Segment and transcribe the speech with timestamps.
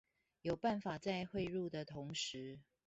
[0.41, 2.57] 有辦法在匯入的同時